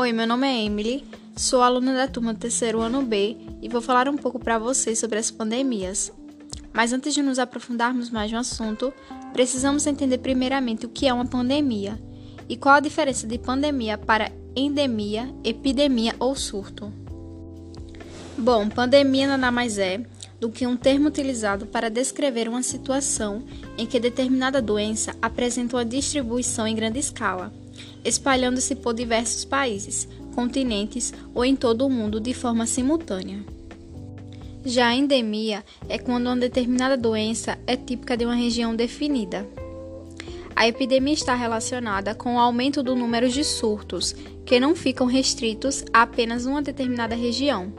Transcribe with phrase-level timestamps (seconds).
[0.00, 4.08] Oi, meu nome é Emily, sou aluna da turma terceiro ano B e vou falar
[4.08, 6.12] um pouco para vocês sobre as pandemias.
[6.72, 8.94] Mas antes de nos aprofundarmos mais no assunto,
[9.32, 11.98] precisamos entender primeiramente o que é uma pandemia
[12.48, 16.92] e qual a diferença de pandemia para endemia, epidemia ou surto.
[18.38, 20.00] Bom, pandemia nada mais é
[20.38, 23.42] do que um termo utilizado para descrever uma situação
[23.76, 27.52] em que determinada doença apresenta uma distribuição em grande escala,
[28.04, 33.44] espalhando-se por diversos países, continentes ou em todo o mundo de forma simultânea.
[34.64, 39.46] Já a endemia é quando uma determinada doença é típica de uma região definida.
[40.54, 45.84] A epidemia está relacionada com o aumento do número de surtos, que não ficam restritos
[45.92, 47.72] a apenas uma determinada região.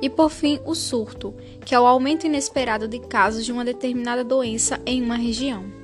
[0.00, 4.24] E por fim, o surto, que é o aumento inesperado de casos de uma determinada
[4.24, 5.81] doença em uma região.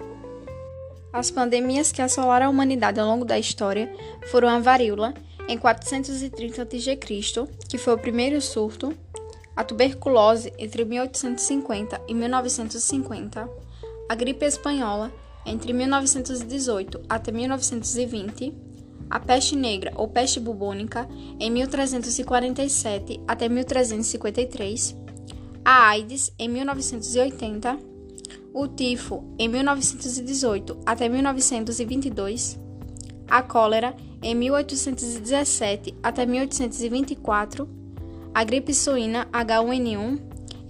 [1.13, 3.91] As pandemias que assolaram a humanidade ao longo da história
[4.31, 5.15] foram a varíola,
[5.49, 6.99] em 430 a.C.,
[7.69, 8.93] que foi o primeiro surto,
[9.57, 13.49] a tuberculose entre 1850 e 1950,
[14.09, 15.13] a gripe espanhola
[15.45, 18.55] entre 1918 até 1920,
[19.11, 21.09] a peste negra ou peste bubônica
[21.41, 24.95] em 1347 até 1353,
[25.65, 27.79] a AIDS em 1980,
[28.53, 32.59] o tifo em 1918 até 1922,
[33.29, 37.69] a cólera em 1817 até 1824,
[38.35, 40.21] a gripe suína H1N1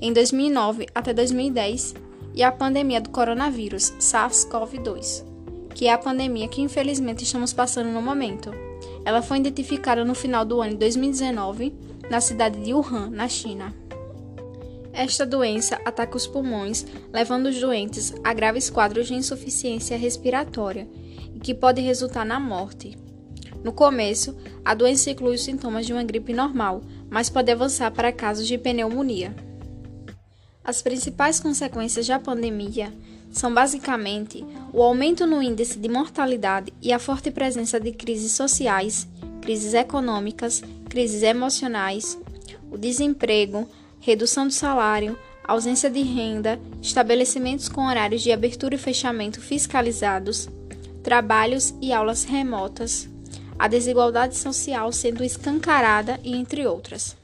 [0.00, 1.94] em 2009 até 2010
[2.34, 5.28] e a pandemia do coronavírus SARS-CoV-2
[5.78, 8.50] que é a pandemia que infelizmente estamos passando no momento.
[9.04, 11.72] Ela foi identificada no final do ano de 2019
[12.10, 13.72] na cidade de Wuhan, na China.
[14.98, 20.88] Esta doença ataca os pulmões, levando os doentes a graves quadros de insuficiência respiratória
[21.32, 22.98] e que pode resultar na morte.
[23.62, 28.10] No começo, a doença inclui os sintomas de uma gripe normal, mas pode avançar para
[28.10, 29.32] casos de pneumonia.
[30.64, 32.92] As principais consequências da pandemia
[33.30, 39.06] são basicamente o aumento no índice de mortalidade e a forte presença de crises sociais,
[39.42, 42.18] crises econômicas, crises emocionais,
[42.68, 43.68] o desemprego,
[44.00, 50.48] redução do salário, ausência de renda, estabelecimentos com horários de abertura e fechamento fiscalizados,
[51.02, 53.08] trabalhos e aulas remotas,
[53.58, 57.16] a desigualdade social sendo escancarada e entre outras.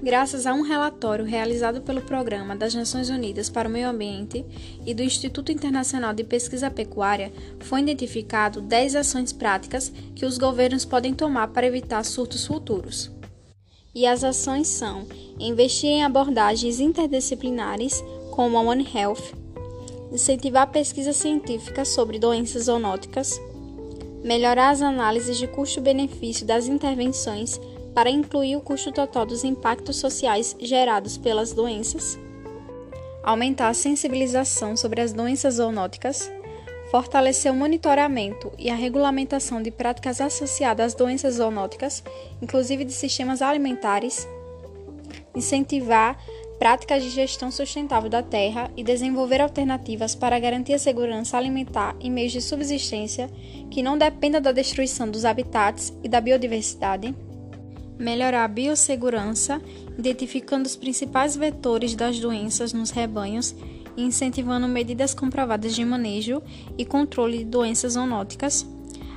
[0.00, 4.44] Graças a um relatório realizado pelo Programa das Nações Unidas para o Meio Ambiente
[4.86, 10.84] e do Instituto Internacional de Pesquisa Pecuária, foi identificado 10 ações práticas que os governos
[10.84, 13.10] podem tomar para evitar surtos futuros.
[13.98, 15.04] E as ações são
[15.40, 18.00] investir em abordagens interdisciplinares,
[18.30, 19.34] como a One Health,
[20.12, 23.40] incentivar a pesquisa científica sobre doenças zoonóticas,
[24.22, 27.60] melhorar as análises de custo-benefício das intervenções
[27.92, 32.16] para incluir o custo total dos impactos sociais gerados pelas doenças,
[33.24, 36.30] aumentar a sensibilização sobre as doenças zoonóticas,
[36.90, 42.02] fortalecer o monitoramento e a regulamentação de práticas associadas às doenças zoonóticas,
[42.42, 44.26] inclusive de sistemas alimentares,
[45.34, 46.18] incentivar
[46.58, 52.10] práticas de gestão sustentável da terra e desenvolver alternativas para garantir a segurança alimentar em
[52.10, 53.30] meios de subsistência
[53.70, 57.14] que não dependam da destruição dos habitats e da biodiversidade
[57.98, 59.60] melhorar a biossegurança,
[59.98, 66.42] identificando os principais vetores das doenças nos rebanhos e incentivando medidas comprovadas de manejo
[66.76, 68.66] e controle de doenças zoonóticas,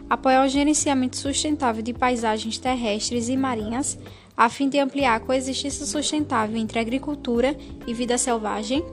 [0.10, 3.98] apoiar o gerenciamento sustentável de paisagens terrestres e marinhas,
[4.36, 7.56] a fim de ampliar a coexistência sustentável entre agricultura
[7.86, 8.84] e vida selvagem,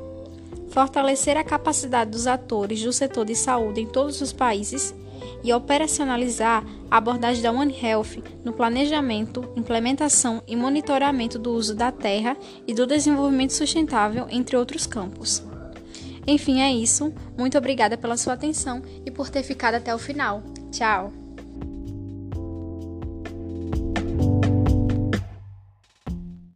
[0.71, 4.95] fortalecer a capacidade dos atores do setor de saúde em todos os países
[5.43, 11.91] e operacionalizar a abordagem da One Health no planejamento, implementação e monitoramento do uso da
[11.91, 15.48] terra e do desenvolvimento sustentável, entre outros campos.
[16.29, 17.11] Enfim, é isso.
[17.39, 20.43] Muito obrigada pela sua atenção e por ter ficado até o final.
[20.71, 21.11] Tchau!